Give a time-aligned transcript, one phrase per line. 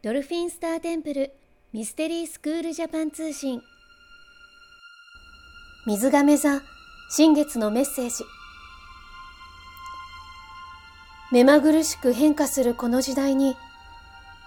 [0.00, 1.32] ドルフィンスターテンプル
[1.72, 3.60] ミステリースクールジャパン通信。
[5.88, 6.62] 水亀座
[7.10, 8.22] 新月のメッセージ。
[11.32, 13.56] 目まぐるしく変化するこの時代に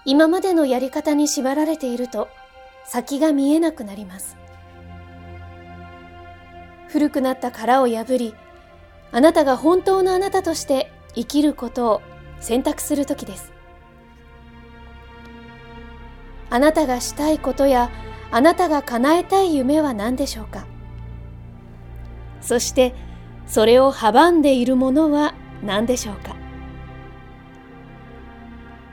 [0.06, 2.30] 今までのやり方に縛られていると
[2.86, 4.38] 先が見えなくなります。
[6.88, 8.34] 古くなった殻を破り
[9.10, 12.02] あなたが本当のあなたとして生きることを
[12.40, 13.52] 選択する時です。
[16.54, 17.90] あなたがしたいことや
[18.30, 20.66] あなたが叶えたい夢は何でしょうか？
[22.42, 22.94] そして
[23.46, 26.36] それを阻んでいるものは何でしょうか？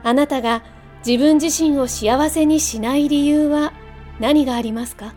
[0.03, 0.63] あなたが
[1.05, 3.73] 自分自身を幸せにしない理由は
[4.21, 5.13] 何がありますか？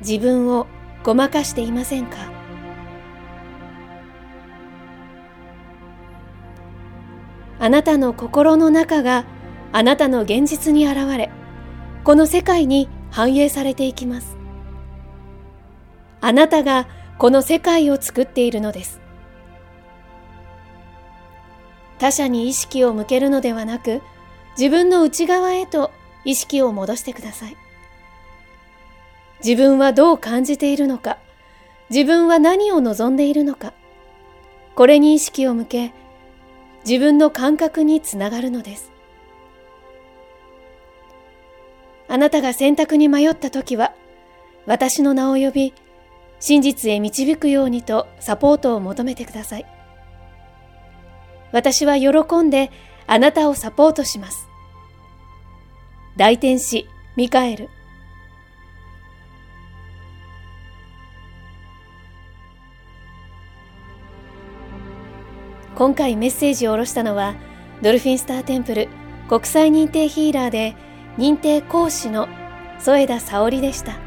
[0.00, 0.66] 自分を
[1.04, 2.39] ごまかしていませんか？
[7.60, 9.24] あなたの心の中が
[9.72, 11.30] あなたの現実に現れ
[12.04, 14.36] この世界に反映されていきます。
[16.22, 19.00] あなたがこの世界を作っているのです。
[21.98, 24.00] 他者に意識を向けるのではなく
[24.56, 25.90] 自分の内側へと
[26.24, 27.56] 意識を戻してください。
[29.44, 31.18] 自分はどう感じているのか
[31.90, 33.72] 自分は何を望んでいるのか
[34.74, 35.92] これに意識を向け
[36.86, 38.90] 自分の感覚につながるのです。
[42.08, 43.94] あなたが選択に迷った時は
[44.66, 45.74] 私の名を呼び
[46.40, 49.66] 真実へ導くようにとサポートを求めてください。
[51.52, 52.70] 私は喜んで
[53.06, 54.48] あなたをサポートします。
[56.16, 57.68] 大天使ミカエル。
[65.76, 67.34] 今回メッセージを下ろしたのは
[67.80, 68.88] ドルフィンスターテンプル
[69.28, 70.74] 国際認定ヒーラーで
[71.16, 72.28] 認定講師の
[72.78, 73.98] 添田沙織でした。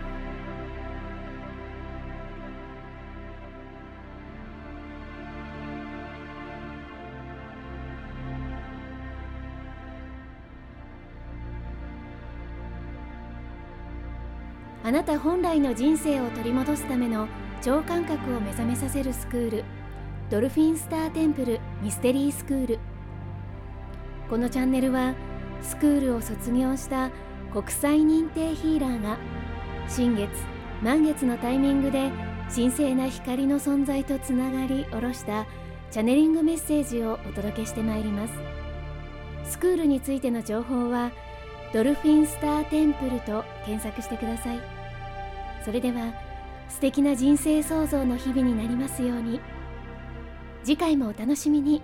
[14.85, 17.29] あなた本来の人生を取り戻すための
[17.61, 19.63] 超感覚を目覚めさせるスクール
[20.33, 22.79] ドルフィンスターテンプルミステリースクール。
[24.31, 25.13] このチャンネルは
[25.61, 27.11] スクールを卒業した
[27.53, 29.19] 国際認定ヒーラーが
[29.87, 30.31] 新月
[30.81, 32.09] 満月のタイミングで
[32.51, 35.45] 神聖な光の存在とつながり下ろした
[35.91, 38.33] チャネリングメッセージをお届けしてまいります。
[39.51, 41.11] スクールについての情報は
[41.75, 44.59] ドルフィンスターテンプルと検索してください。
[45.63, 46.11] それでは
[46.69, 49.39] 素敵な人生創造の日々になりますように。
[50.63, 51.81] 次回もお楽しみに。